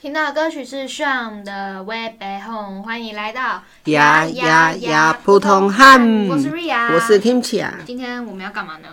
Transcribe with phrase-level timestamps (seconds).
[0.00, 7.74] 听到的歌曲是 Sean 的《Way Back Home》，欢迎来到呀呀呀普通汉，我是 Ria，我是 Kimchi 啊。
[7.84, 8.88] 今天我们要干嘛呢？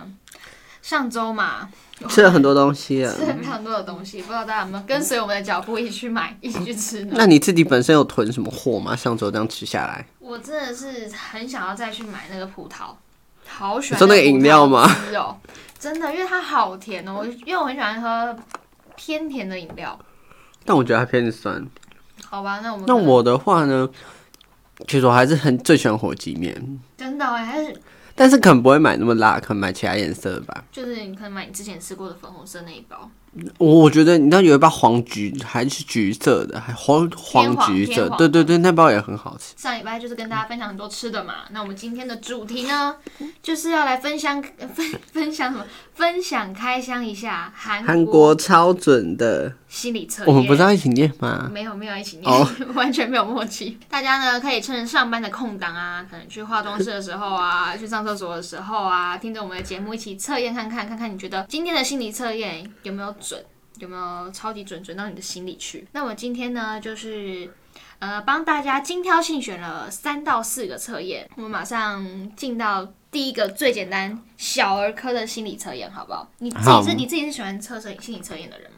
[0.82, 1.70] 上周嘛，
[2.10, 3.14] 吃了很多东西了。
[3.14, 7.14] 吃了很多的东西，不知道大家有没有跟随我们的脚步一起去买， 一起去吃呢？
[7.16, 8.94] 那你自己本身有囤什么货吗？
[8.94, 12.90] 上周这样吃下来，我真的是很想要再去买那个葡萄，
[13.46, 14.86] 好喜欢那个饮料吗
[15.78, 18.36] 真的，因为它好甜哦，我因为我很喜欢喝
[18.94, 19.98] 偏甜的饮料。
[20.68, 21.66] 但我觉得它偏酸。
[22.26, 23.88] 好吧，那我们那我的话呢，
[24.86, 27.74] 其实我还是很最喜欢火鸡面，真的哎，还是
[28.14, 30.64] 但是可能不会买那么辣，可能买其他颜色的吧。
[30.70, 33.10] 就是你可能买你之前吃过的粉红色那一包，
[33.58, 39.54] 我我觉得你知道有一包黄橘还是橘色的，还黄黄橘色，对对对，那包也很好吃。
[39.56, 41.34] 上礼拜就是跟大家分享很多吃的嘛。
[41.50, 42.96] 那我们今天的主题呢，
[43.42, 45.64] 就是要来分享分分享什么？
[45.94, 50.28] 分享开箱一下韩韩国超准的，心理测验。
[50.28, 51.50] 我们不是要一起念吗？
[51.52, 53.76] 没有没有一起念，哦完全没有默契。
[53.88, 63.44] 大家呢可以趁上班的空档啊，可能去化妆室的时候啊，去上厕所的时候啊，听着我们的节目一起测验看看，看看你觉得今天的心理测验有没有准，
[63.78, 65.86] 有没有超级准，准到你的心里去。
[65.92, 67.52] 那我今天呢就是。
[68.00, 76.30] 呃，帮大家精挑细选了三到四个测验，我们马上进到第一个最简单小儿科的心理测验，好不好？
[76.38, 78.70] 你自己是你自己是喜欢测测心理测验的人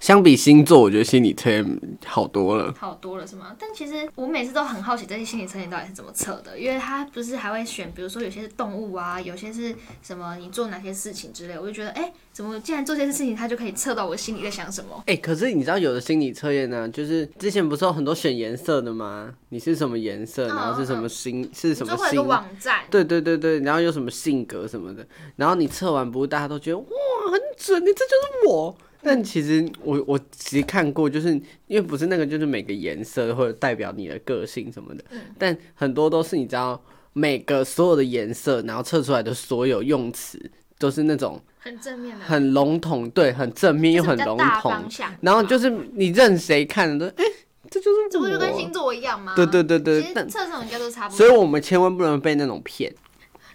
[0.00, 2.72] 相比星座，我觉得心理测验好多了。
[2.78, 3.54] 好多了是吗？
[3.58, 15.02] 但其实我每次都很好奇这些心理测验到底是怎么测的，因为它不是还会选，比如说有些是动物啊，有些是什么你做哪些事情之类，我就觉得哎、怎么既然做这些事情，它就可以测到我心里在想什么？
[15.06, 19.34] 哎、可是你知道有的心理测验呢，就是之前不是有很多选颜色的吗？
[19.48, 22.24] 你是什么颜色，然后是什么星，是什么星？
[22.24, 25.04] 网站，对对对对，然后有什么性格什么的，
[25.36, 26.86] 然后你测完，不是大家都觉得哇
[27.32, 28.76] 很准，你这就是我。
[29.08, 31.32] 但其实我我其实看过，就是
[31.66, 35.02] 因为不是那个，就是每个颜色或者代表你的个性什么的，
[35.38, 36.78] 但很多都是你知道
[37.14, 40.38] 每个所有的颜色，然后测出来的所有用词
[40.78, 44.74] 都是那种很正面的，很笼统，对，很正面又很笼统，
[45.22, 47.24] 然后就是你任谁看都，哎、
[47.70, 48.70] 这就是这不就跟星。
[48.70, 49.32] 座一样吗？
[49.34, 51.30] 对对对对其实测这种应该都差不所以。
[51.30, 52.94] 我们千万不能被那种骗。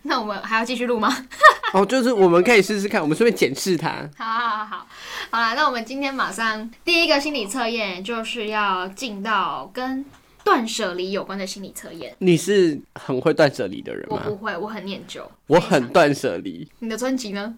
[0.06, 1.26] 那我们还要继续录吗？
[1.74, 4.08] 哦，就是我们可以试试看，我们顺便检视它。
[4.18, 4.88] 好好好好，
[5.32, 10.06] 好啦，那我们今天马上第一个心理测验就是要进到跟
[10.44, 12.16] 断舍离有关的心理测验。
[12.20, 14.22] 你是很会断舍离的人吗？
[14.26, 15.30] 我不会，我很念旧。
[15.48, 15.60] 我。
[15.60, 17.56] 很断舍离，你的专辑呢？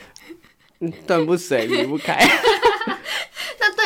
[0.80, 2.14] 嗯断不舍离不开。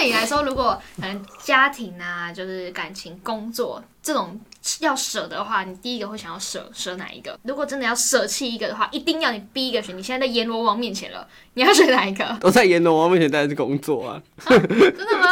[0.04, 4.40] 你来说，如果可能家庭啊，就是感情、工作这种
[4.80, 7.38] 要舍的话，你第一个会想要舍舍哪一个？
[7.44, 9.96] 如果真的要舍弃一个的话，一定要你逼一个选。
[9.96, 12.24] 你现在在阎罗王面前了，你要选哪一个？
[12.40, 15.28] 都在阎罗王面前当然是工作啊，真的吗？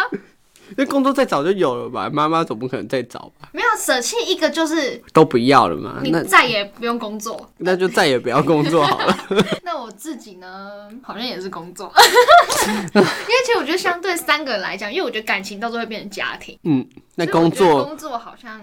[0.70, 2.08] 因为工作再早就有了吧？
[2.12, 3.48] 妈妈总不可能再找吧？
[3.52, 6.00] 没有舍弃一个，就是都不要了嘛？
[6.02, 7.50] 你那再也不用工作。
[7.58, 9.16] 那就再也不要工作好了。
[9.62, 11.92] 那我自己呢，好像也是工作，
[12.66, 16.86] 因为其实我觉得相对三个人来讲，因为我觉得感情到最后会变成家庭，嗯，
[17.16, 18.60] 那工作工作好像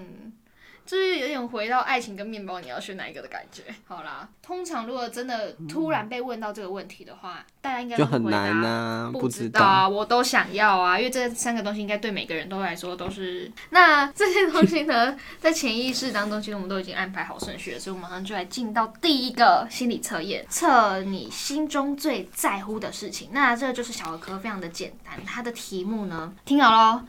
[0.87, 3.61] 就是有点回到爱情跟面包，你要选哪一个的感觉。
[3.85, 13.51] 好啦，通常如果真的突然被问到这个问题的话，大家应该就会回答很难啊，不知道啊，我都想要啊，因为这三个东西应该对每个人都来说都是。
[13.71, 23.29] 那这些东西呢， 在潜意识当中，其实我们都已经安排好顺序了，所以我们马上就来进到第一个心理测验，测你心中最在乎的事情。
[23.33, 25.13] 那这个就是小儿科，非常的简单。
[25.25, 27.01] 它的题目呢，听好喽。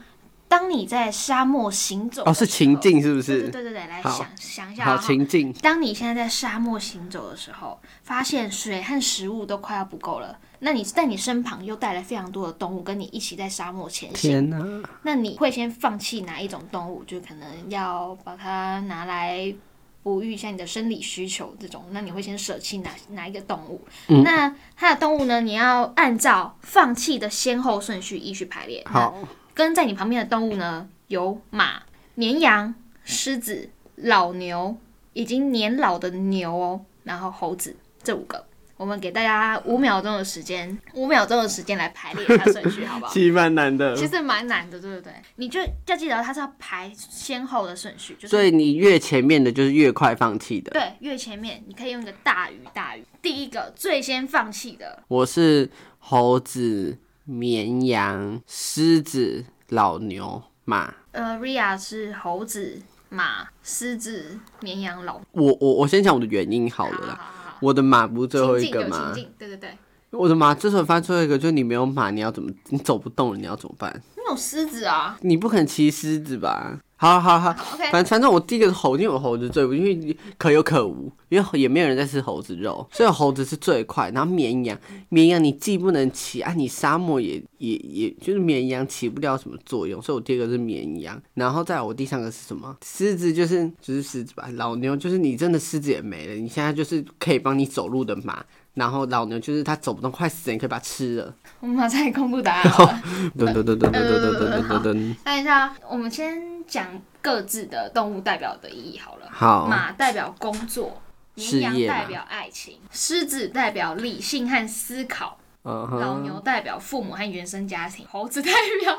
[0.48, 3.48] 当你在沙漠行走哦，是情境是不是？
[3.50, 5.52] 对对对，来想想一下情境。
[5.62, 14.82] 当你现在在沙漠行走的时候，发现水和食物都快要不够了，那你在你身旁又带来非常多的动物跟你一起在沙漠前行，天哪！
[15.02, 17.04] 那你会先放弃哪一种动物？
[17.04, 19.54] 就可能要把它拿来
[20.02, 23.82] 哺育一下你的生理需求这种，那你会先舍弃哪哪一个动物？
[24.08, 25.42] 嗯那它的动物呢？
[25.42, 28.82] 你要按照放弃的先后顺序依序排列。
[28.86, 29.14] 好，
[29.58, 31.82] 跟在你旁边的动物呢，有马、
[32.14, 32.72] 绵羊、
[33.02, 34.76] 狮子、老牛，
[35.14, 38.46] 已经年老的牛哦，然后猴子这五个。
[38.76, 43.12] 我们给大家五秒钟的时间，五秒钟的时间来排列一下顺序， 好不好？
[43.12, 43.96] 其实蛮难的。
[43.96, 45.12] 其实蛮难的，对不对？
[45.34, 50.70] 你就要记得它是要排先后的顺序，就是所以你越前面的，就是越快放弃的。
[50.70, 53.04] 对越前面，你可以用一个大鱼大鱼。
[53.20, 55.68] 第一个最先放弃的，我是
[55.98, 56.96] 猴子、
[57.30, 60.94] 绵羊、狮子、老牛、马。
[61.12, 62.80] 呃，Ria 是猴子、
[63.10, 65.20] 马、狮子、绵羊、老。
[65.32, 67.14] 我我我先讲我的原因好了好啦。
[67.14, 69.76] 好好我的马不是最后一个吗对对对。
[70.10, 72.50] 我的马之所以翻最后一个，就是你没有马，你要怎么？
[72.70, 74.02] 你走不动了，你要怎么办？
[74.36, 76.80] 狮子啊你不肯骑狮子吧？
[77.00, 84.10] 好好好，好，OK，反反正我第一个是猴，因为我猴子最不，因为可有可无，因为也没有人在吃猴子肉，所以猴子是最快。
[84.10, 84.76] 然后绵羊，
[85.08, 91.22] 绵羊你既不能骑啊，你沙漠也也也就是绵羊起不了什么作用，所以我第二个是绵羊。
[91.34, 92.76] 然后再来我第三个是什么？
[92.84, 98.44] 狮子就是就是狮子吧，老牛就是你真的狮子也没了，你现在就是可以帮你走路的马。
[98.78, 101.34] 然后老牛就是它走不动，快死了，你可以把它吃了。
[101.60, 103.02] 我们马上公布答案好了。
[103.36, 105.16] 噔噔噔噔噔噔噔噔噔噔。
[105.24, 106.86] 看一下，我们先讲
[107.20, 109.28] 各自的动物代表的意义好了。
[109.30, 111.02] 好，马代表工作，
[111.36, 115.38] 事绵羊代表爱情，狮子代表理性和思考，
[115.68, 118.50] 老牛代表父母和原生家庭，猴子代
[118.82, 118.96] 表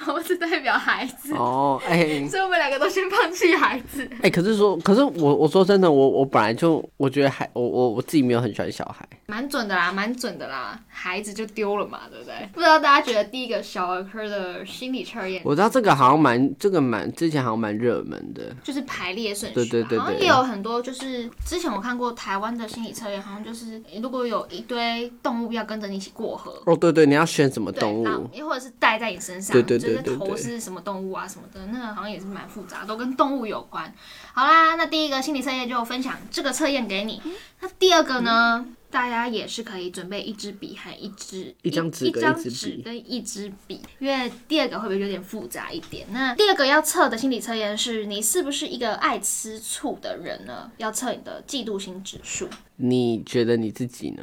[0.00, 1.32] 猴子代表孩子。
[1.34, 4.08] 哦，哎、所以我们两个都先放弃孩子。
[4.22, 9.06] 哎、可是说，可是我我说真的，我我本来就我觉得还我我我自己没有很喜欢小孩。
[9.26, 12.48] 蛮准的啦，蛮准的啦，孩子就丢了嘛，对不对？
[12.52, 18.54] 不知道大家觉得第一个小儿科的心理测验我知道这个好像蛮这个蛮之前好像蛮热门的。
[18.62, 28.14] 就是排列顺序，对对对对好像也有很多，就是之前我看过台湾的心理测验，好像就是如果有一堆动物要跟着你一起过河，哦，对对，你要选什么动，物然？
[28.14, 33.92] 后又或者是带在你身上，对对对就是头对对是什么动物啊什么的，那个好像也是蛮复杂，都跟动物有关。
[34.32, 37.20] 好啦，那第一个心理测验就分享这个测验给你。
[37.60, 46.06] 那第二个呢，大家也是可以准备一支笔和一支一张纸一张纸跟一支笔，因为第二个会不会有点复杂一点？
[46.10, 50.70] 那第二个要测的心理测验是你是不是一个爱吃醋的人呢？
[50.76, 52.48] 要测你的嫉妒心指数。
[52.76, 54.22] 你觉得你自己呢？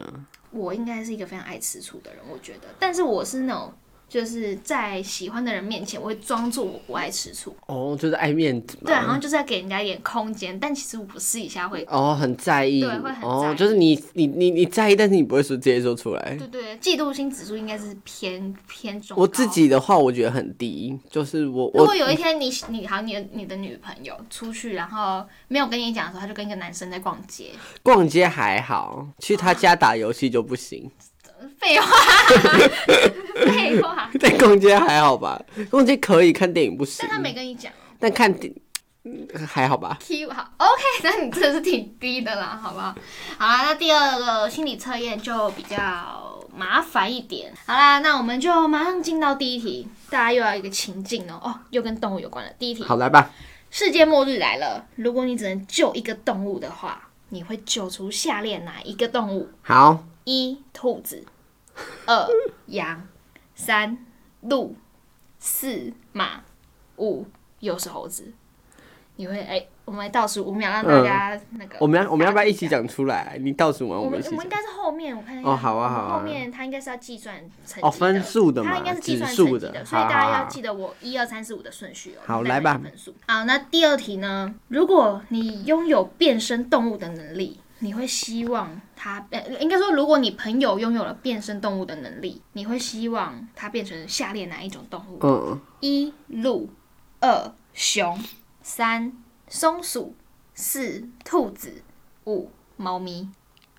[0.53, 3.73] 我应该是一个非常爱吃醋的人，我觉得，但是我是那种
[4.13, 8.83] 就是在喜欢的人面前，我会装作我不爱吃醋，哦，就是爱面子嘛。
[8.88, 12.81] 对，好像就是要给人家一点空间，但其实我私底下会，哦，很在意。
[12.81, 16.36] 对会很在哦，意就是你你你你在意，但是你不会说直接说出来。
[16.38, 19.18] 对对，嫉妒心指数应该是偏偏中。
[19.18, 19.48] 我自。
[19.54, 27.51] 己的话，我觉得很低，就是我如果有一天你你好，你的你的女朋友出去，然后没有跟你讲的时候，她就跟一个男生在逛街，
[27.83, 30.89] 逛街还好，去他家打游戏就不行。
[31.60, 31.88] 废话，
[33.33, 35.41] 废话，在逛街还好吧？
[35.69, 37.12] 逛街可以，看电影不行但。
[37.12, 37.71] 他没跟你讲。
[38.00, 38.53] 但看电
[39.06, 42.95] 嗯还好吧？Q 好，OK， 那你真的是挺低的啦，好不好？
[43.38, 45.77] 好啦，那第二个心理测验就比较
[46.56, 47.53] 麻烦一点。
[47.65, 52.51] 好啦，那我们就马上进到第一题，大家又要一个情境哦，哦，又跟动物有关了。
[52.57, 53.29] 第一题，好来吧。
[53.69, 59.50] 世界末日来了，如果你只能救一个动物的话，你会救出下列哪一个动物？
[59.63, 61.25] 好，一兔子，
[62.06, 62.27] 二
[62.68, 63.06] 羊，
[63.55, 63.97] 三
[64.41, 64.75] 鹿，
[65.39, 66.41] 四马，
[66.97, 67.25] 五
[67.59, 68.33] 又是猴子。
[69.15, 72.67] 你会哎、我们来倒数五秒，让大家那个、我们要我们要不要一起？
[72.67, 73.38] 讲出来？
[73.39, 74.29] 你倒数完，我们一起。
[74.29, 75.47] 们我们应该是后面，我看一下。
[75.47, 82.23] 哦好啊好啊后面他应该是要计算成绩哦，分数的嘛它应该是，计指算成绩的，所以大家要记得我一二三四五的顺序哦。
[82.25, 83.13] 好来吧分分数。
[83.27, 84.55] 好，那第二题呢？
[84.69, 95.20] 如果你拥有变身动物的能力，你会希望它呃，应该说，如果你朋友拥有了变身动物的能力，你会希望它变成下列哪一种动物？
[95.22, 96.70] 嗯，一鹿，
[97.20, 98.18] 二熊，
[98.62, 99.12] 三
[99.50, 100.16] 松鼠，
[100.56, 101.84] 四兔子，
[102.25, 103.30] 五猫咪。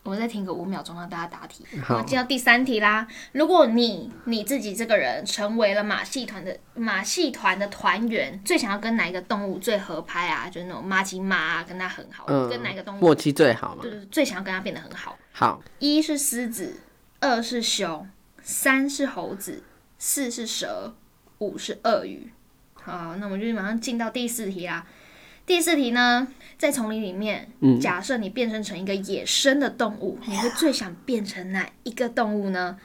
[0.04, 1.64] 我们再停个五秒钟，让大家答题。
[1.82, 3.08] 好好，进到第三题啦。
[3.32, 10.50] 如果你你自己这个人成为了马戏团的马戏团的团员，最想要跟哪一个动物最合拍啊？
[10.50, 13.00] 就是那种马吉马啊，跟他很好，嗯跟哪一个动物？
[13.00, 13.90] 默契最好嘛对。
[13.90, 15.18] 对对，最想要跟他变得很好。
[15.32, 16.80] 好，一是狮子，
[17.20, 18.06] 二是熊，
[18.42, 19.62] 三是猴子，
[19.98, 20.94] 四是蛇，
[21.38, 22.30] 五是鳄鱼。
[22.74, 24.86] 好，那我们就马上进到第四题啦。
[25.46, 32.78] 第四题呢，在丛林里面，嗯假设你变身成一个野生的动物，你会最想变成哪一个动物呢？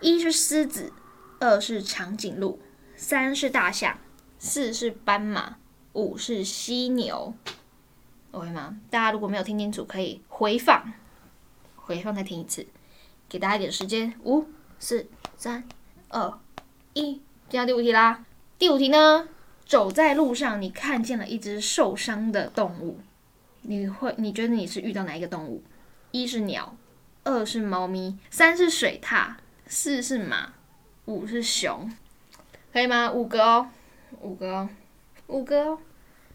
[0.00, 0.92] 一是狮子，
[1.40, 2.58] 二是长颈鹿，
[2.94, 3.98] 三是大象，
[4.38, 5.56] 四是斑马，
[5.92, 7.34] 五是犀牛。
[8.30, 8.78] OK 吗？
[8.88, 10.92] 大家如果没有听清楚，可以回放，
[11.74, 12.66] 回放再听一次，
[13.28, 14.14] 给大家一点时间。
[14.24, 14.46] 五、
[14.78, 15.06] 四、
[15.36, 15.64] 三、
[16.08, 16.38] 二、
[16.94, 18.24] 一，进到第五题啦。
[18.58, 19.28] 第五题呢，
[19.66, 23.00] 走在路上，你看见了一只受伤的动物，
[23.62, 25.62] 你会你觉得你是遇到哪一个动物？
[26.12, 26.76] 一是鸟，
[27.24, 29.32] 二是猫咪，三是水獭，
[29.66, 30.52] 四是马，
[31.06, 31.92] 五是熊，
[32.72, 33.10] 可以吗？
[33.10, 33.68] 五个哦，
[34.20, 34.68] 五个哦，
[35.26, 35.78] 五个哦，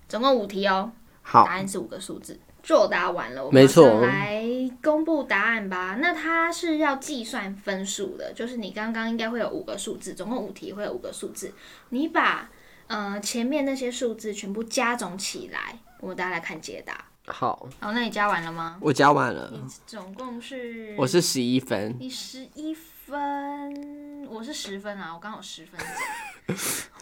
[0.09, 0.91] 总共五题哦。
[1.23, 2.37] 好答，案是五个数字。
[2.61, 3.65] 作答完了，我们
[4.01, 4.43] 来
[4.83, 5.97] 公布答案吧。
[5.99, 11.53] 那它是要计算分数的，就是你刚刚应该会有五个数字，总共五题会有五个数字，
[11.89, 12.49] 你把
[12.91, 17.05] 呃前面那些数字全部加总起来，我们大家来看解答。
[17.27, 18.77] 好，好，那你加完了吗？
[18.81, 25.79] 我加完了，你总共是我是十一分，你十一分，我是十分啊，我刚好十分，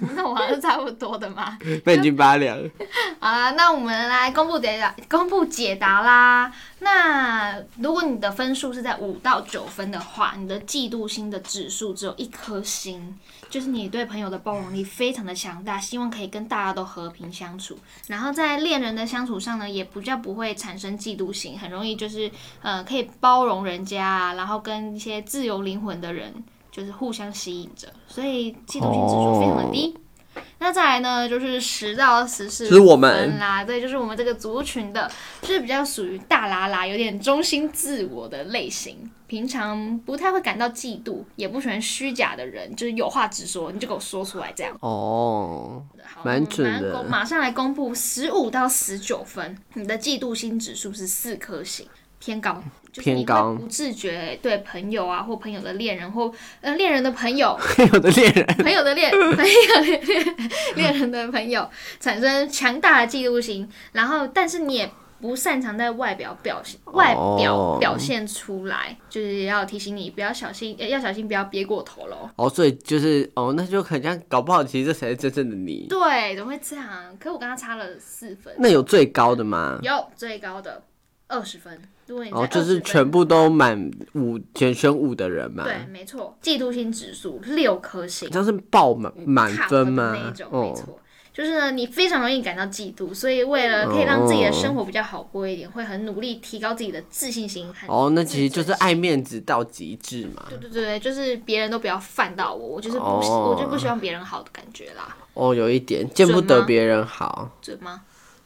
[0.16, 1.58] 那我还是差不多的嘛。
[1.84, 2.56] 半斤八两。
[3.20, 6.54] 好啦，那我们来公布解答，公布解答啦。
[6.80, 13.18] 那如果你的分数是在五到九分的话，你的嫉妒心的指数只有一颗星，
[13.50, 17.78] 就是你对朋友的包容力非常的强大，希望可以跟大家都和平相处。
[18.08, 22.30] 然后在恋人的相处上呢，也比较不会产生嫉妒心，很容易就是
[22.62, 26.34] 呃可以包容人家，然后跟一些自由灵魂的人
[26.72, 29.98] 就是互相吸引着，所以嫉妒心指数非常的低。
[30.60, 35.10] 那再来呢，就是十到十四就是我们啦，对，就是我们这个族群的，
[35.42, 39.10] 就是比较属于大啦啦，有点中心自我的类型。
[39.26, 44.76] 平常不太会感到嫉妒，也不喜欢虚假的人，就是有话直说，你就给我说出来这样。
[44.80, 51.88] 哦，好蛮准的马上来公布十五到十九分，你的嫉妒心指数是四颗星，
[52.20, 52.62] 偏高。
[52.92, 60.36] 就是你偏高会不自觉对朋友啊，或朋友的恋人，或呃恋人的朋友， 朋友的恋人， 朋友的恋 朋友的恋
[60.76, 64.90] 恋人的朋友产生强大的嫉妒心，然后但是你也
[65.22, 72.28] 不擅长在外表表现外表哦表现出来，就是要提醒你不要小心，呃要小心不要憋过头喽。
[72.38, 75.86] 哦，所以就是哦，那就很像，搞不好其实这才是真正的你。
[75.88, 77.16] 对，怎么会这样？
[77.20, 79.78] 可我跟他差了四分，那有最高的吗？
[79.84, 80.82] 有最高的
[81.28, 81.80] 二十分。
[82.10, 88.28] 如果你哦，就是全部都满五全选五的人嘛，对，没错，嫉妒心指数六颗星。
[88.32, 90.48] 这样是爆满满分吗那一种，？
[90.52, 91.00] 没哦，错。
[91.32, 100.48] 就是呢，你非常容易感到嫉妒，所以为了可以让自己的生活比较好过一点，会很努力提高自己的自信心和哦，那其实就是爱面子到极致嘛。
[100.50, 107.50] 对对对，就是别人都不要犯到我，我就是不，哦我就不希望别人好的感觉啦，哦，有一点见不得别人好。
[107.62, 108.02] 准吗？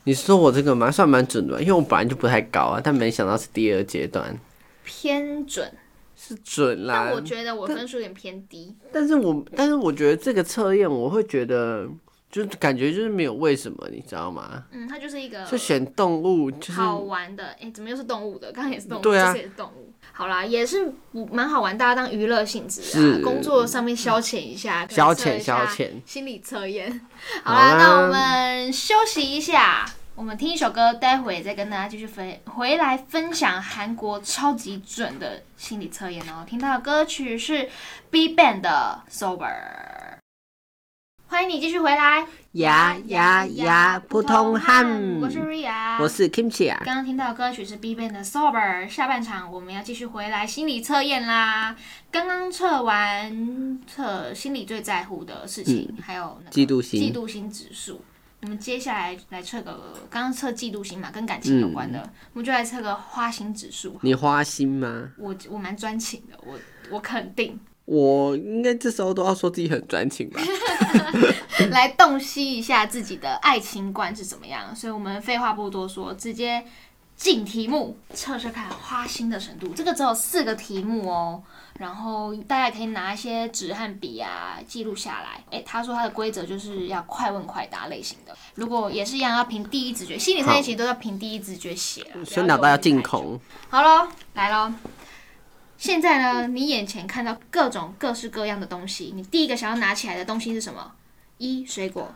[0.06, 4.38] 你说我这个蛮算蛮准的，因为我本来就不太高啊，但没想到是第二阶段
[4.84, 5.72] 偏准，
[6.16, 7.14] 是准啦但。
[7.14, 8.76] 我觉得我分数有点偏低。
[8.92, 11.88] 但是我但是我觉得这个测验我会觉得
[12.30, 14.66] 就是感觉就是没有为什么，你知道吗？
[14.72, 18.52] 嗯，它就是一个就选动物就是好玩的，哎、怎么又是动物的？
[18.52, 19.93] 刚刚也是动物，对啊这次也是动物。
[20.16, 20.94] 好啦，也是
[21.32, 27.02] 蛮好玩，大家当娱乐性质啊是，工作上面消遣一下，消遣消遣心理测验。
[27.44, 36.46] 好啦那我们休息一下，我们听一首歌，待会再跟大家继续分回来分享韩国超级准的心理测验哦。
[36.48, 37.68] 听到的歌曲是
[38.12, 40.03] B Ban 的 Sober。
[41.34, 45.20] 欢迎你继续回来，呀呀呀，普通汉。
[45.20, 46.80] 我是 Ria，我是 Kimchi 啊。
[46.86, 51.76] 刚刚听到的歌曲是 B Ban 的 Sober，下半场我们要继续回来心理测验啦。
[52.12, 58.02] 刚刚测完测心理最在乎的事情，还有那个嫉妒心嫉妒心指数。
[58.44, 63.98] 我们接下来来测个，刚刚测嫉妒心嘛，跟感情有关的，我们就来测个花心指数。
[64.04, 65.10] 你花心吗？
[65.18, 66.60] 我我蛮专情的，我
[66.92, 70.40] 我肯定我应该这时候都要说自己很专情吧。
[71.72, 74.76] 来洞悉一下自己的爱情观是怎么样。
[74.76, 76.66] 所以我们废话不多说，直接
[77.16, 79.70] 进题目，测试看花心的程度。
[79.70, 81.42] 这个只有四个题目哦，
[81.80, 85.44] 然后大家也可以拿一些纸和笔啊记录下来。
[85.52, 93.02] 诶，他说他的规则就是要快问快答类型的，如果也是一样要凭第一直觉，心理测验其实都要凭第一直觉写啊，所以脑袋要进。
[93.02, 93.40] 空。
[93.70, 94.74] 好喽，来喽。
[95.84, 100.94] 现在呢，你眼前看到各种各式各样的东西，你第一个想要拿起来的东西是什么？
[101.40, 102.10] 一水果，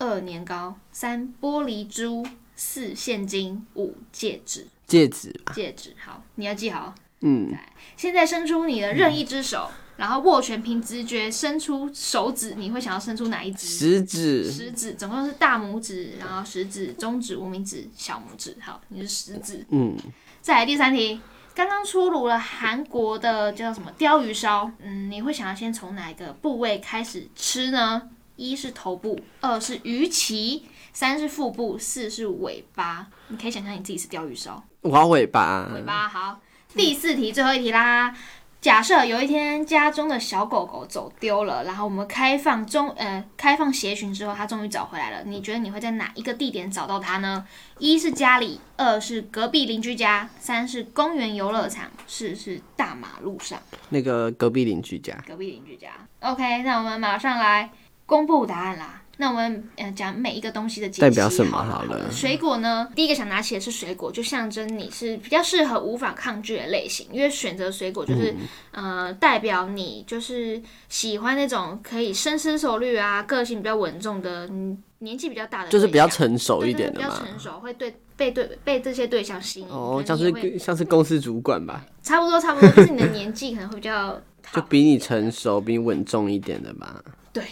[0.00, 2.26] 二年糕，三玻璃珠，
[2.56, 4.66] 四现金，五戒指。
[4.88, 6.92] 戒指吧，戒指，好，你要记好。
[7.20, 7.54] 嗯，
[7.96, 13.68] 现在伸出你的任意之手，然后握拳凭直觉伸出手指，你会想要伸出哪一只？
[13.68, 18.56] 食指，食指，总共是大拇指，然后食指、中指、无名指、小拇指。
[18.60, 19.64] 好，你是食指。
[19.68, 19.96] 嗯，
[20.40, 21.20] 再来第三题，
[21.54, 28.10] 刚刚出炉了韩国的叫什么鲷鱼烧，嗯，你会想要先从哪个部位开始吃呢？
[28.36, 33.06] 一是头部，二是鱼鳍，三是腹部，四是尾巴。
[33.28, 35.68] 你可以想象你自己是鲷鱼烧，我要尾巴。
[35.74, 36.40] 尾巴好。
[36.74, 38.16] 第四题，最后一题啦。
[38.62, 45.24] 假设有一天家中的小狗狗走丢了，然后我们开放中呃开放协寻之后，它终于找回来了。
[45.24, 47.44] 你觉得你会在哪一个地点找到它呢？
[47.80, 53.60] 一是家里，二是隔壁邻居家，三是公园游乐场，四是大马路上。
[53.88, 55.88] 那个隔壁邻居家，隔壁邻居家。
[56.20, 57.68] OK，那我们马上来
[58.06, 59.01] 公布答案啦。
[59.18, 68.38] 那我们呃讲每一个东西的解析代表什么好了水果呢，第一个想拿起的是水果，就象征你是比较适合无法抗拒的类型，因为选择水果就是、嗯
[68.72, 77.16] 呃代表你就是喜欢那种可以深思熟虑啊，个性比较稳重的，嗯年纪比较大的，就是比较成熟一点的对比较。
[77.18, 79.68] 成熟，会对被对被这些对象吸引。
[79.68, 84.18] 哦，像是像是公司主管吧，差不多差不多，就是你的年纪可能会比较
[84.54, 87.02] 就比你成熟、比你稳重一点的吧。
[87.32, 87.42] 对，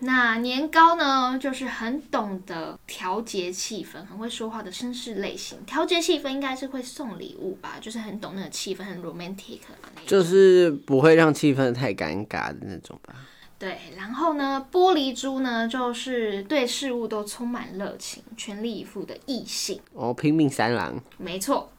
[0.00, 5.58] 那年糕呢，就是很懂得调节气氛，很会说话的绅士类型。
[5.64, 9.60] 调节气氛应该是会送礼物吧，就是很懂那个气氛，很 romantic。
[10.06, 13.14] 就是不会让气氛太尴尬的那种吧。
[13.58, 19.80] 对，然后呢，玻璃珠呢，就是对事物都充满热情、全力以赴的异性。
[19.94, 21.72] 哦，拼命三郎，没错，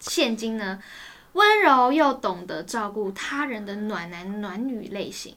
[0.00, 0.78] 现今呢，
[1.32, 5.34] 温柔又懂得照顾他人的暖男暖女类型。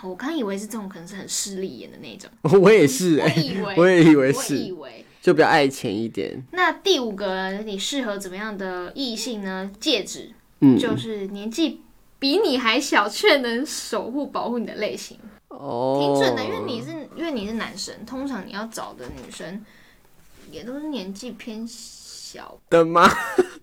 [0.00, 2.30] 好我刚以为是这种，可能是很势利眼的那种。
[2.58, 5.04] 我也是哎、我以为， 我也以为我是以为。
[5.20, 6.42] 就比较爱钱一点。
[6.52, 9.70] 那第五个，你适合怎么样的异性呢？
[9.78, 10.30] 戒指，
[10.60, 11.82] 嗯，就是年纪
[12.18, 16.42] 比你还小却能守护保护你的类型，哦，挺准的。
[16.42, 19.62] 因为你是因为你是男生，通常你要找的女生
[20.50, 23.06] 也都是年纪偏小的吗？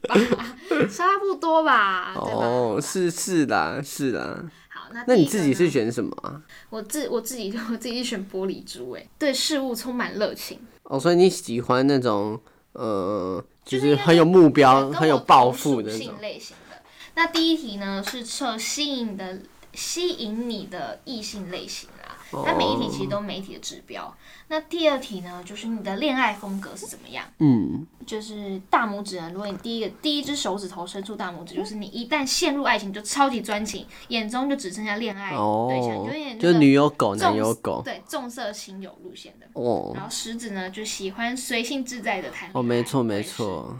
[0.96, 2.46] 差不多吧，对吧？
[2.46, 4.46] 哦，是是的，是啦。
[4.88, 6.41] 好，那那你自己是选什么啊？
[6.70, 12.39] 我自我自己我自己是选玻璃珠，哎，对事物充满热情，哦，所以你喜欢那种
[12.74, 16.22] 呃，就就是很有目标、很有抱负的那种性。
[16.22, 16.77] 类型的。
[17.15, 19.41] 那第一题呢是测吸引的
[19.74, 21.97] 吸引你的异性类型啦，
[22.31, 24.15] 它每一题其实都每一题的指标。
[24.50, 27.25] 那第二题呢，就是你的恋爱风格是怎么样？
[27.39, 35.38] 嗯，就是大拇指呢，如果你第一个第一只手指头伸出大拇指，就是你一旦陷入爱情就超级专情，眼中就只剩下恋爱对
[35.81, 37.81] 象，哦有点，就是女友狗、重男友狗。
[37.84, 39.48] 对重色轻友路线的。
[39.53, 42.50] 哦然后食指呢，就喜欢随性自在的谈。
[42.53, 43.22] 哦，没错没。
[43.22, 43.75] 错。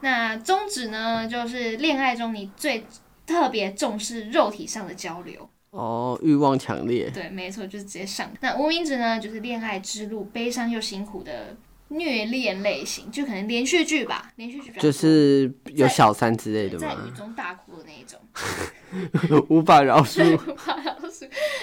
[0.00, 2.86] 那中指呢，就是恋爱中你最
[3.26, 5.48] 特别重视肉体上的交流。
[5.72, 7.10] 哦，欲望强烈。
[7.10, 8.30] 对，没错，就是直接上。
[8.40, 11.56] 那无名指呢，就是恋爱之路悲伤又辛苦的
[11.88, 17.10] 虐恋类型，就可能连续剧吧，连续剧就是有小三之类的在雨？
[17.16, 18.18] 中大哭的那一种。
[19.48, 20.38] 无法饶恕。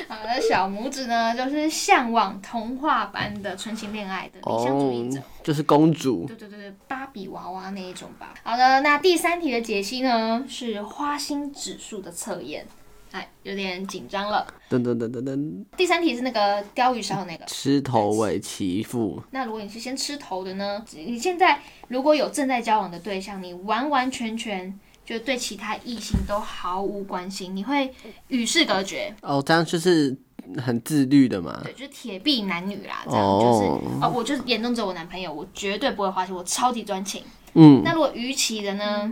[0.08, 5.20] 好的，小拇指呢，就是向往童话般的纯情恋爱的理想主义者。
[5.20, 6.26] 哦，就是公主。
[6.26, 8.34] 对对对对，芭比娃娃那一种吧。
[8.42, 12.66] 好的，那第三题的解析呢是花心指数的测验，
[13.12, 14.46] 哎，有点紧张了。
[14.70, 17.46] 噔噔噔噔噔，第三题是那个鲷鱼烧那个。
[17.46, 19.22] 吃头尾其父。
[19.32, 20.84] 那如果你是先吃头的呢？
[20.94, 27.92] 你现在如果有正在交往的对象，你完完全全就对其他异性都毫无关心，你会
[28.28, 30.16] 与世隔绝，哦，这样就是
[30.58, 31.62] 很自律的嘛。
[31.64, 37.24] 对，就是铁壁男女啦，这样、就是哦哦，我就是眼中只有我男朋友，我绝对不会花心，我超级专情。
[37.56, 39.12] 嗯，那如果逾期的呢？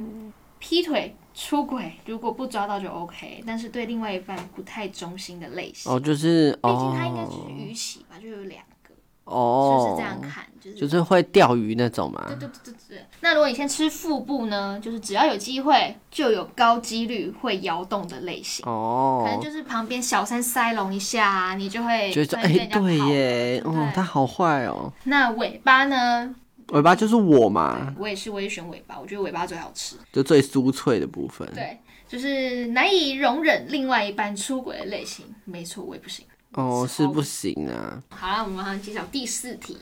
[0.60, 5.92] 劈腿、出轨，如果不抓到就 OK，但是对另外一半不太忠心的类型。
[5.92, 8.96] 哦，就是毕竟他应该就是鱼鳍吧，就有两个，
[9.26, 10.46] 哦是这样看？
[10.60, 12.24] 就是就是会钓鱼那种嘛。
[12.26, 13.06] 对对对对对。
[13.22, 18.66] 那如果你先吃腹部呢，就是只要有机会，就有高几率会摇动的类型。
[18.66, 24.92] 哦可能哦，就是旁边小三塞拢一下、啊，你就会觉得哎、对耶，哦他好坏哦。
[25.04, 26.34] 那尾巴呢？
[26.74, 29.96] 尾巴就是我嘛，我也是，我也选尾巴，我觉得尾巴最好吃。
[30.12, 31.48] 就最酥脆的部分。
[31.54, 35.26] 对，就是难以容忍另外一半出轨的类型。
[35.46, 36.26] 没错，我也不行。
[36.52, 38.04] 哦，是不行啊。
[38.10, 39.78] 好了，我们马上揭晓第四题。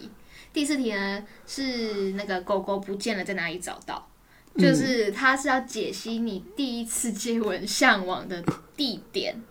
[0.53, 4.07] 第四题呢是那个狗狗不见了，在哪里找到？
[4.57, 8.43] 就是它是要解析你第一次接吻向往的
[8.75, 9.41] 地点。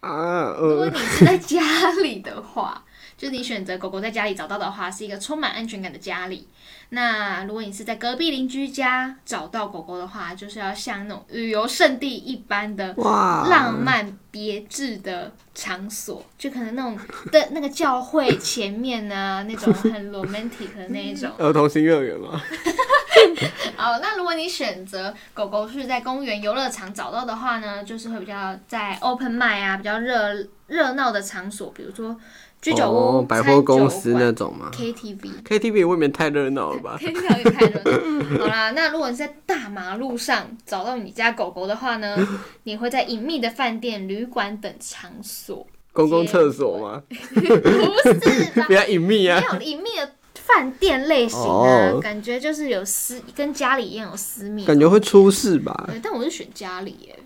[0.00, 2.84] 啊，如果呃，你是在家里的话，
[3.16, 6.46] 就是你选择狗狗在家里找到的话，是一个充满安全感的家里。
[6.90, 16.98] 那如果你是在隔壁邻居家找到狗狗的话，就是要像那种旅游胜地一般的哇，浪漫别致的场所，就可能那种
[17.32, 21.30] 的那个教会前面啊，那种很 romantic 的那一种。
[21.38, 22.40] 儿童新乐园吗？
[23.76, 30.32] 好，那如果你选择狗狗是在公园游乐场找到的话呢，就是会比较在 open m i 啊，比较热
[30.66, 32.16] 热闹的场所，比如说
[32.64, 35.42] 居酒屋、哦百货公司那种吗 KTV。
[35.44, 38.40] ？KTV 未免太热闹了吧？KTV 有点太热闹。
[38.40, 42.16] 好啦，那如果你在大马路上找到你家狗狗的话呢，
[42.64, 47.02] 你会在隐秘的饭店、旅馆等场所，公共厕所吗？
[47.08, 49.38] 不是啦，比较隐秘啊。
[49.40, 54.64] 没有隐秘的饭店类型啊，哦感觉就是有私，跟家里一样有私密。
[54.64, 55.84] 感觉会出事吧？
[55.86, 57.18] 对，但我是选家里耶。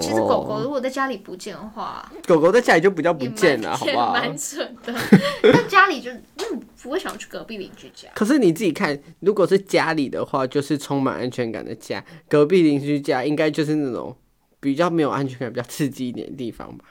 [0.00, 4.12] 其实狗狗如果在家里不见的话，狗狗在家里就比较不见了， 好不好？
[4.12, 4.94] 蛮蠢的。
[5.42, 8.08] 但家里就嗯不会想要去隔壁邻居家。
[8.14, 14.16] 可是你自己看，如果是家里的话，就是充满安全感的家；隔壁邻居家应该就是那种
[14.60, 16.84] 比较没有安全感、比较刺激一点的地方吧。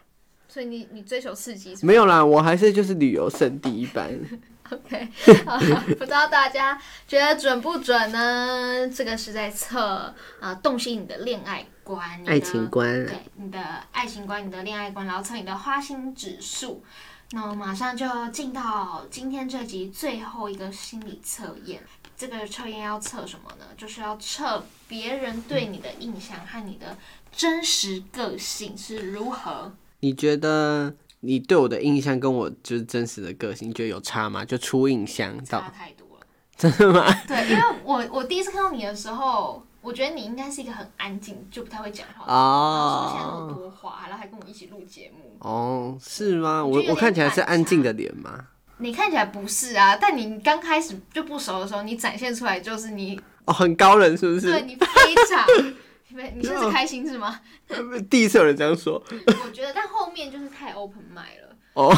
[0.47, 4.11] 所以你你追求刺激没有啦，我还是就是旅游胜地一般。
[4.71, 5.07] OK，
[5.45, 5.57] 好
[5.99, 8.87] 不知道大家觉得准不准呢？
[8.87, 13.59] 这个是在测呃动心你的恋爱观、你的爱情观对你的
[13.91, 16.83] 爱情观、你的恋爱观，然后测你的花心指数。
[17.31, 21.81] 那我马上就进到今天这集最后一个心理测验。
[22.17, 23.65] 这个测验要测什么呢？
[23.75, 26.95] 就是要测别人对你的印象和你的
[27.31, 29.73] 真实个性是如何。
[30.01, 34.45] 你觉得你对我的印象跟我就是真实的个性，你觉得有差吗？
[34.45, 36.25] 就初印象差太多了。
[36.55, 37.11] 真的吗？
[37.27, 42.35] 对，因为我我第一次看到你的时候，我觉得你应该是一个很安静，就不太会讲话的人。
[42.35, 45.35] 然后说现在那么哦多话，然后还跟我一起录节目。
[45.39, 46.63] 哦，是吗？
[46.63, 48.47] 我我我看起来是安静的脸吗？
[48.77, 54.51] 你看起来不是啊，但你刚开始就不熟的时候，你展现出来就是你，哦，很高冷是不是？
[54.51, 54.85] 对你非
[55.29, 55.45] 常，
[56.09, 57.39] 你没你现在是开心是吗？
[58.09, 59.03] 第一次有人这样说。
[59.45, 61.55] 我觉得，但后面就是太 open mind 了。
[61.73, 61.95] 哦，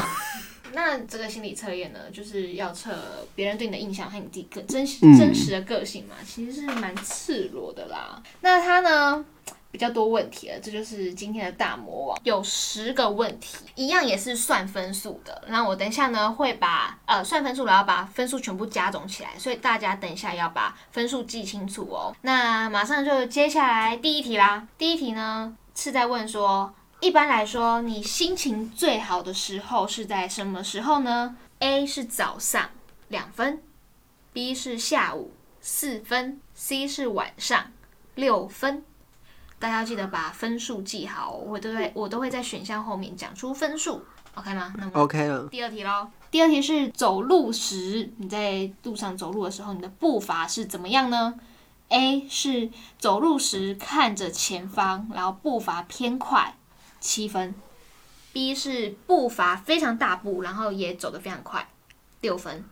[0.74, 2.98] 那这个心理测验呢，就是要测
[3.36, 8.22] 别人对你的印象和你自己个真实嗯真实的个性嘛，其实是蛮赤裸的啦。
[8.42, 9.24] 那它呢
[9.72, 15.44] 比较多问题了，这就是今天的大魔王，有十个问题，一样也是算分数的。
[15.48, 22.16] 那我等一下呢会把呃算分数，然后把分数全部加总起来，所以大家等一下要把分数记清楚哦。
[22.22, 26.74] 那马上就接下来第一题啦，第一题呢是在问说。
[27.04, 32.70] 一般来说，你心情最好的时候是在什么时候呢？A 是早上
[33.10, 33.62] 两分
[34.32, 37.74] ，B 是下午四分，C 是晚上
[38.16, 38.86] 六分。
[39.60, 44.02] 大家要记得把分数记好，我都会我都会在选项后面讲出分数
[44.36, 44.74] ，OK 吗？
[44.78, 45.50] 那么 OK 了。
[45.50, 46.08] 第二题喽。
[46.32, 51.36] 第二题是走路时，你在路上走路的时候，你的步伐是怎么样呢
[51.90, 56.56] ？A 是走路时看着前方，然后步伐偏快，
[57.04, 57.54] 七分。
[58.32, 61.70] B 是步伐非常大步，然后也走得非常快，
[62.22, 62.64] 六分。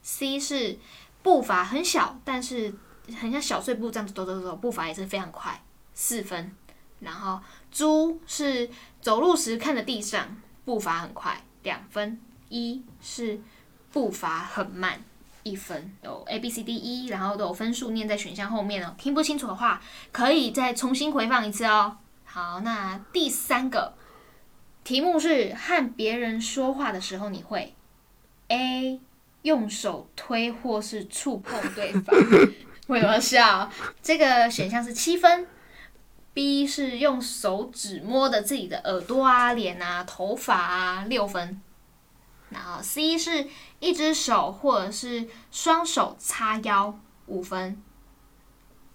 [0.00, 0.78] C 是
[1.22, 2.72] 步伐很小，但是
[3.20, 6.54] 很像小碎步这样子走走走，步伐也是非常快，四分。
[7.00, 7.40] 然后
[7.72, 12.20] 猪是走路时看着地上，步伐很快，两分。
[12.48, 13.40] 一是
[13.90, 15.02] 步伐很慢，
[15.42, 15.92] 一分。
[16.02, 18.94] 有 A、B、C、D、E，然后都有分数念在选项后面哦。
[18.96, 21.98] 听不清楚的话，可以再重新回放一次哦。
[22.34, 23.92] 好，那第三个
[24.84, 27.74] 题目是和别人说话的时候，你会
[28.48, 28.98] A
[29.42, 32.16] 用手推或是触碰对方，
[32.86, 33.70] 为什么要笑？
[34.02, 35.46] 这个选项是七分。
[36.32, 41.60] B 是用手指摸的自己的耳朵啊、脸啊、头发啊，六分。
[42.48, 43.46] 然后 C 是
[43.78, 47.82] 一只手或者是双手叉腰，五分。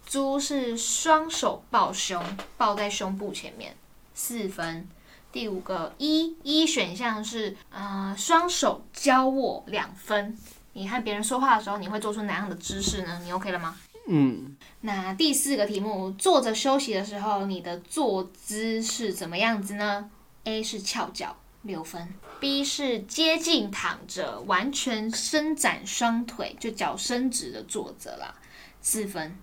[0.08, 2.24] 猪是双手抱胸，
[2.58, 3.76] 抱在胸部前面，
[4.14, 4.88] 四分。
[5.34, 10.36] 第五个一一选项是呃双手交握，两分。
[10.72, 13.20] 你和别人说话的时候，你会做出哪样的姿势呢？
[13.26, 13.76] 你 OK 了吗？
[14.08, 20.10] 嗯，那第四个题目，坐着休息的时候，你的坐姿是怎么样子呢
[20.46, 22.08] ？A 是翘脚，六分
[22.40, 28.34] ；B 是接近躺着，完全伸展双腿，就脚伸直的坐着啦，
[28.82, 29.38] 四分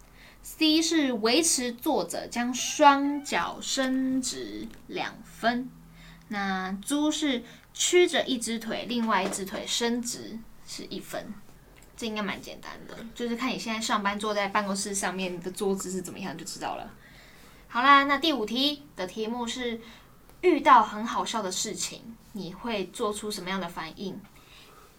[0.44, 5.70] ；C 是维持坐着，将双脚伸直，两分。
[6.28, 11.32] 那猪是屈着一只腿，另外一只腿伸直，是一分。
[11.96, 16.92] 这应该蛮简单的，就是看你现在上班坐在办公室上面，的桌子是怎么样就知道了。
[17.68, 19.80] 好啦，那第五题的题目是
[20.40, 24.20] 遇到很好笑的事情，你会做出什么样的反应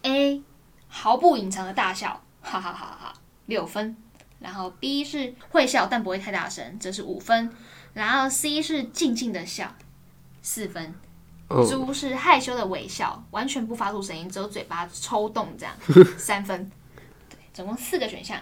[0.03, 0.41] ？A.
[0.88, 3.13] 毫不隐藏的大笑，哈哈哈哈，
[3.45, 3.97] 六分。
[4.45, 7.51] 然后 B 是会笑但不会太大声，这是五分。
[7.93, 9.75] 然后 C 是静静的笑，
[10.43, 10.93] 四分。
[11.49, 15.75] 哦，猪是害羞的微笑，完全不发出声音，只有嘴巴抽动这样，
[16.15, 16.71] 三分。
[17.27, 18.39] 对，总共四个选项。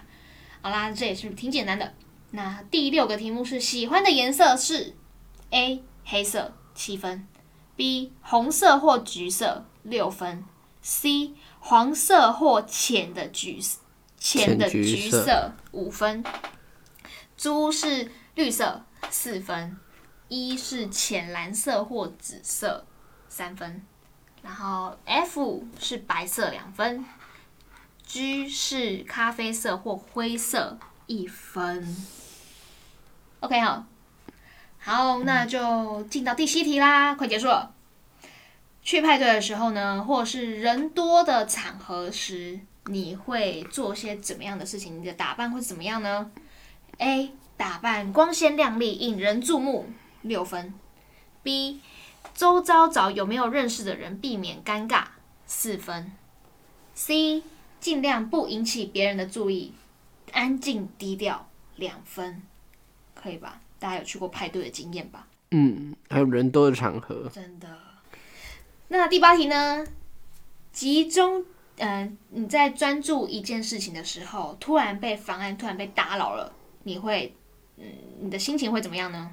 [0.62, 1.94] 好啦，这也是挺简单的。
[2.32, 4.94] 那第六个题目是喜欢的颜色是
[5.52, 7.26] A 黑色七分
[7.78, 10.44] ，B 红色或橘色六分
[10.84, 13.62] ；C 黄色或浅的橘
[14.24, 15.52] 浅的橘橘色。
[15.74, 16.24] 五分；
[17.36, 19.76] 猪是绿色四分；
[20.30, 22.86] 一是浅蓝色或紫色
[23.28, 23.82] 三分；
[24.42, 27.04] 然后 F 是白色两分。
[28.06, 31.94] ；G 是咖啡色或灰色一分。
[33.42, 33.86] OK 好，
[34.78, 37.74] 好，那就进到第七题啦，快结束了。
[38.82, 45.00] 去派对的时候呢，或是人多的场合时，你会做些怎么样的事情？
[45.00, 46.32] 你的打扮会怎么样呢
[46.98, 47.32] ？A.
[47.56, 49.88] 打扮光鲜亮丽，引人注目，
[50.22, 50.74] 六分。
[51.44, 51.82] B.
[52.34, 55.06] 周遭找有没有认识的人，避免尴尬，
[55.46, 56.12] 四分。
[56.94, 57.44] C.
[57.80, 59.74] 尽量不引起别人的注意，
[60.32, 62.42] 安静低调，两分。
[63.14, 63.62] 可以吧？
[63.78, 65.28] 大家有去过派对的经验吧？
[65.52, 67.68] 嗯，还有人多的场合，真的。
[68.88, 69.86] 那第八题呢？
[70.72, 71.46] 集中，
[71.78, 77.36] 嗯、你在专注一件事情的时候，突然被妨碍，突然被打扰了，你会，
[77.78, 77.86] 嗯，
[78.22, 79.32] 你的心情会怎么样呢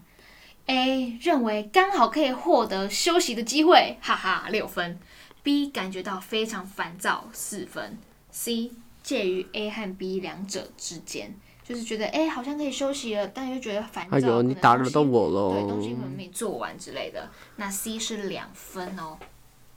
[0.67, 1.19] ？A.
[1.21, 4.99] 认为刚好可以获得休息的机会，哈哈，六分。
[5.43, 5.69] B.
[5.69, 7.99] 感觉到非常烦躁，四分。
[8.31, 8.71] C.
[9.03, 14.17] 介于 A 和 B 两者之间，就是觉得哎、好像可以休息了，但又觉得烦躁。
[14.17, 16.03] 哎呦，你打扰到我对，东西喽可。
[16.03, 17.31] 能没做完之类的。
[17.57, 19.19] 那 C 是两分哦，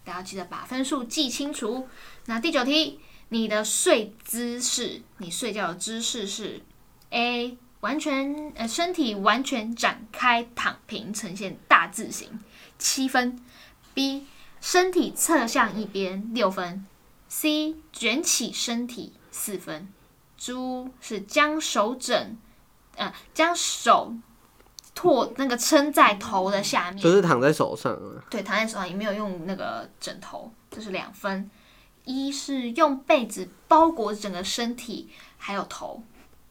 [0.03, 1.87] 大家记得把分数记清楚。
[2.25, 6.61] 那第九题，你的睡姿势，你睡觉的姿势是
[7.09, 12.39] A 完全呃身体完全展开躺平，呈现大字形，
[12.77, 13.39] 七分
[13.93, 14.23] ；B
[14.61, 16.85] 身体侧向一边，六分
[17.29, 19.87] ；C 卷起身体，四分。
[20.37, 22.37] 猪是将手枕，
[22.95, 24.13] 呃，将手
[24.95, 31.49] 托那个撑在头的下面，就是躺在手上啊，对，躺在手上也没有用那个枕头，这是两分。
[32.05, 36.03] 一是用被子包裹整个身体，还有头，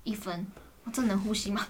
[0.03, 0.47] 一分。
[0.85, 1.67] 我这能呼吸吗？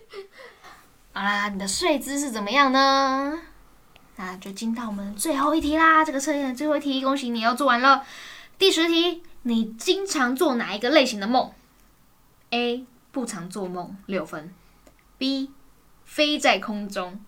[1.12, 3.40] 好啦，你的睡姿是怎么样呢？
[4.16, 8.04] 那就进到我们最后一题啦，这个测验的最后一题，恭喜你要做完了。
[8.58, 11.50] 第十题，你经常做哪一个类型的梦
[12.50, 12.84] ？A.
[13.10, 14.54] 不常做梦，六分。
[15.16, 15.50] B.
[16.10, 17.20] 飞在空中。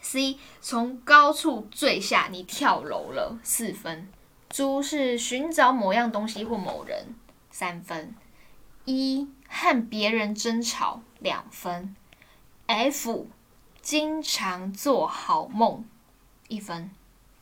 [0.00, 0.38] C.
[0.62, 4.08] 从高处坠下，你跳楼了，四分。
[4.48, 7.14] 猪是寻找某样东西或某人，
[7.50, 8.14] 三分。
[8.86, 11.94] 一和别人争吵，两分。
[12.66, 13.28] F
[13.82, 15.84] 经常做好梦，
[16.48, 16.90] 一分。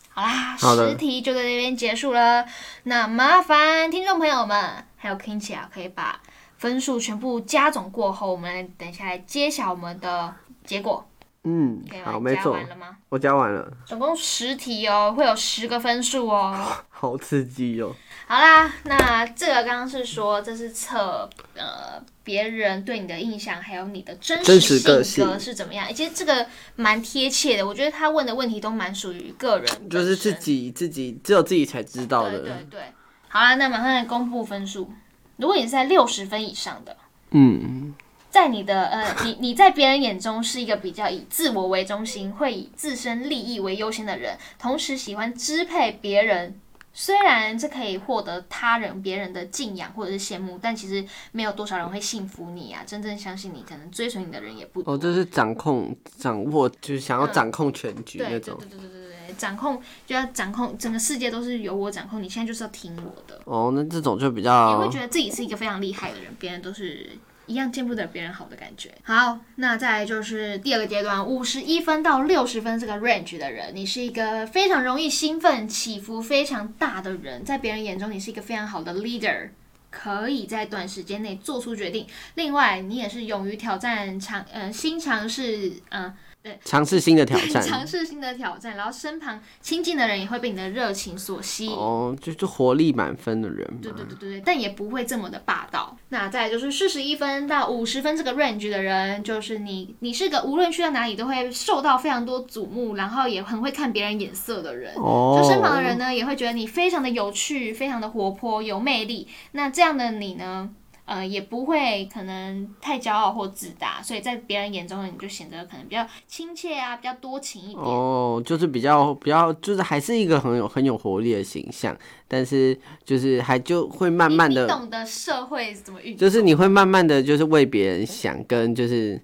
[0.08, 2.44] 好啦，十题就在这边结束了。
[2.82, 6.20] 那麻烦听众朋友们还有 k i n c h i 啊，可以把
[6.58, 11.06] 分数全部加总过后，我们来等一下来揭晓我们的结果。
[11.44, 11.82] 嗯？
[12.04, 12.96] 好，没错加完，了吗？
[13.08, 16.56] 我加完了，总共十题哦，会有十个分数哦。
[16.88, 17.92] 好刺激哦。
[18.28, 25.92] 好啦，那这个刚刚是说这是测呃别人对你的印象，还有你的真真实性格是怎么样。
[25.92, 26.46] 其实这个
[26.76, 32.66] 蛮贴切的，我觉得他问的问题都蛮属于个人就是自己自己只有自己才知道对对。
[32.70, 32.80] 对。
[33.28, 34.92] 好啦，那马上来公布分数。
[35.38, 36.96] 如果你是在六十分以上的，
[37.32, 37.92] 嗯，
[38.32, 46.58] 在你的呃，你你在别人眼中是一个比较以自我为中心，会以自身利益为优先的人，同时喜欢支配别人。
[46.94, 52.82] 虽然这可以获得他人、别人的敬仰或者是羡慕，但其实没有多少人会信服你啊！
[52.86, 54.92] 真正相信你、可能追随你的人也不多。
[54.92, 58.58] 哦，这是掌控、掌握，就是想要掌控全局对那种。
[58.58, 63.40] 对对对对对对，掌控就要掌控整个世界都是由我掌控，你现在就是要听我的。
[63.46, 64.76] 哦，那这种就比较。
[64.76, 67.08] 你会觉得自己是一个非常厉害的人，别人都是
[67.46, 68.90] 一样见不得别人好的感觉。
[69.02, 79.50] 好，那再就是第二个阶段，五十一分到六十分这个 range 的人，你是一个非常容易兴奋、起伏非常大的人，在别人眼中你是一个非常好的 leader。
[79.90, 82.06] 可以在短时间内做出决定。
[82.36, 86.10] 另外，你也是勇于挑战尝呃新尝试，嗯
[86.44, 87.86] 嗯、尝试新的挑战尝。
[87.86, 91.72] 试新的挑战，然后身旁亲近的人也会被你的热情所吸引。
[91.72, 94.04] 哦，就是活力满分的人对对。
[94.04, 95.96] 对对对，但也不会这么的霸道。
[96.08, 104.94] 那再就是四十一分到五十分这个 range 的人，就是你，你是个无论去到哪里都会受到非常多瞩目，然后也很会看别人眼色的人。
[104.96, 109.28] 哦，就身旁的人呢，也会觉得你非常的有趣，非常的活泼，有魅力。
[109.52, 110.70] 那这样的你呢，
[111.12, 117.84] 呃，也不会可能太骄傲或自大，所以在别人眼中呢，你就显得可能比较亲切啊，比较多情一点。
[117.84, 121.94] 哦，就是比较比较，就是还是一个很有很有活力的形象，
[122.26, 129.20] 但是就是还就会慢慢的，懂得社会怎么运作，就是你会慢慢的就是为别人想，跟就是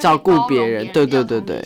[0.00, 1.62] 照顾别人对对对对。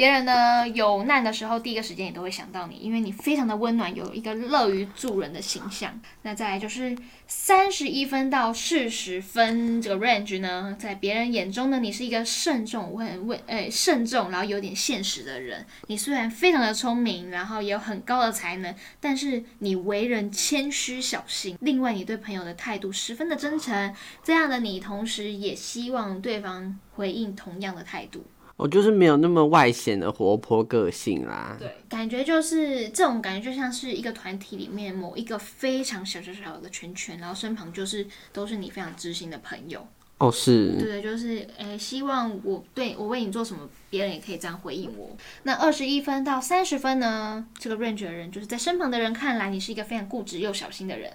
[0.00, 6.00] 别人呢有难的时候，第一个时间也都会想到你，因为你非常的温暖，有一个乐于助人的形象。
[6.22, 15.66] 那再来就是三十一分到四十分这个 range 呢，在别人眼中呢，你是一个慎重、问问诶慎重，然后有点现实的人。
[15.88, 21.58] 你虽然非常的聪明，然后也有很高的才能，但是你为人谦虚小心。
[21.60, 28.24] 另外，你对朋友的态度十分的真诚，这样的你同时也希望对方回应同样的态度。
[28.60, 31.56] 我就是没有那么外显的活泼个性啦。
[31.58, 39.86] 对，感觉就是这种感觉，就像是一个团体里面某一个非常小小小的圈圈，然后身旁就是都是你非常知心的朋友。
[40.20, 45.16] 哦，是，对，就是诶，希望我对我为你做什么，别人也可以这样回应我。
[45.44, 47.46] 那二十一分到三十分呢？
[47.58, 51.10] 这个 range 的人，就是在身旁的人看来，你是一个非常固执又小心的人，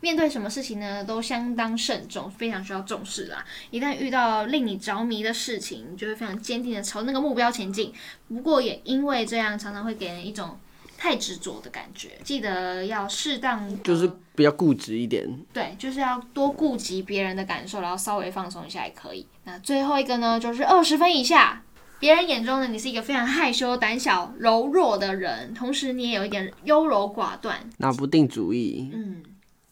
[0.00, 3.44] 面对什么事情呢，都相当慎重，非常需要重视啦。
[3.70, 7.92] 一旦遇到令你着迷的事情，你就会非常坚定的朝那个目标前进。
[8.26, 10.58] 不过也因为这样，常常会给人一种。
[10.98, 15.24] 太执着的感觉，记得要适当，就是比较固执一点。
[15.52, 19.24] 对，就是要多顾及别人的感受，然后稍微放松一下也可以。
[19.44, 21.62] 那最后一个呢，就是二十分以下，
[22.00, 28.90] 别人眼中呢，你是一个非常害羞、胆小、柔弱的人，同时你也有一点优柔寡断，拿不定主意。
[28.92, 29.22] 嗯，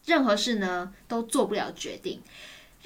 [0.05, 2.21] 任何事呢都做不了决定。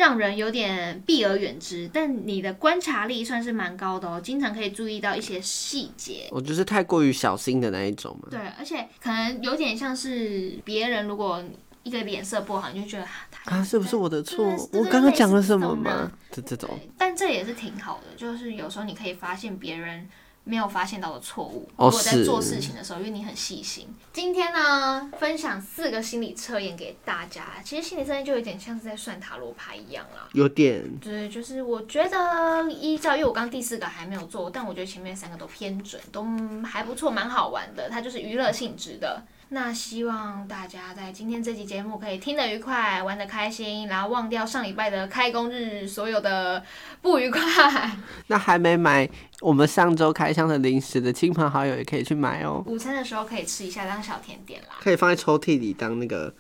[0.02, 6.28] 让人有点避而远之，但你的观察力算是蛮高的哦，经常可以注意到一些细节。
[6.32, 8.28] 我就是太过于小心的那一种嘛。
[8.32, 11.44] 对，而且可能有点像是别人如果
[11.84, 13.06] 一个脸色不好，你就觉得
[13.46, 14.44] 他是不是我的错？
[14.74, 16.12] 我刚刚讲了什么吗？
[16.32, 16.80] 这这种。
[16.98, 20.10] 但这也是挺好的，就是有时候你可以发现别人。
[20.44, 23.88] 没有发现到的错误，如果在做事情的时候，因为你很细心。
[24.12, 27.46] 今天呢，分享四个心理测验给大家。
[27.64, 30.98] 其实心理测验就有点像是在算塔罗牌一样啦，有点。
[31.00, 36.26] 对，就是我觉得依照，因为我刚第四个还没有做，但我觉得前面三个都偏准，都
[36.66, 37.90] 还不错，蛮好玩的。
[37.90, 39.24] 它就是娱乐性质的。
[39.54, 46.64] 那希望大家在今天这期节目可以听得愉快，玩得开心，然后忘掉上礼拜的开工日所有的
[47.02, 47.42] 不愉快。
[48.28, 49.10] 那还没买
[49.42, 52.64] 我们上周开箱的零食的亲朋好友也可以去买哦。
[52.66, 56.34] 午餐的时候可以吃一下当小甜点啦，可以放在抽屉里当那个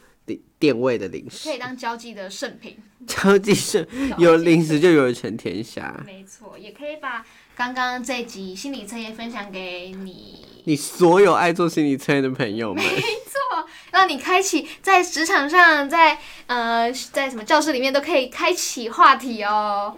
[0.61, 2.77] 垫垫位的零食，可以当交际的圣品。
[3.07, 3.83] 交际圣
[4.19, 5.99] 有零食就有全天下。
[6.05, 10.45] 没错，也可以把刚刚这集心理测验分享给你。
[10.65, 19.95] 你所有爱做心理测验的朋友们，没错，让你开启在职场上，在呃，在什么教室里面都可以开启话题哦。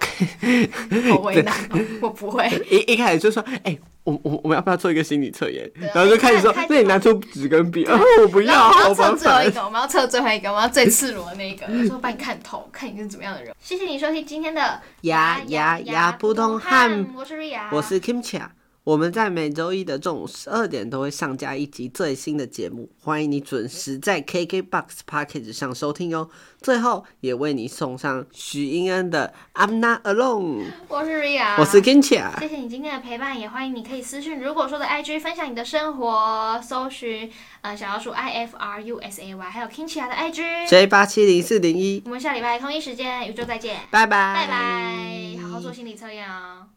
[1.12, 1.54] 好为难，
[2.02, 2.50] 我不会。
[2.72, 5.70] 一一开始就说，哎，我我我们要不要做一个心理测验？
[5.94, 8.70] 然后就开始说，那你拿出纸跟笔，啊，我不要。
[8.70, 13.54] 我要测最后一个，我们要测最后一个，我要最赤裸的那一个，说把你看透，看你是怎么样的人。
[13.60, 18.42] 谢谢你收听今天的牙牙牙普通汉，我是瑞亚，我是 Kimchi。
[18.86, 26.28] 我们在每周一的中午十二点都会上架一集最新的节目，欢迎你准时在 KKBOX Package 上收听哦。
[26.62, 30.66] 最后也为你送上许英恩的 I'm Not Alone。
[30.90, 32.40] 我是 Ria，我是 Kinchi。
[32.42, 42.02] 谢谢你今天的陪伴，也欢迎你可以私讯如果说的 IG 分享你的生活，搜寻呃小老鼠 I F R U S A Y，还有 Kinchi 的 IG J 八七零四零一。
[42.04, 46.68] 我们下礼拜同一时间宇宙再见，拜拜拜拜，好好做心理测验哦。